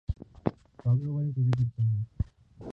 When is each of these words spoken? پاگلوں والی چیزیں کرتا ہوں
پاگلوں 0.85 1.13
والی 1.15 1.31
چیزیں 1.31 1.51
کرتا 1.57 1.83
ہوں 1.83 2.03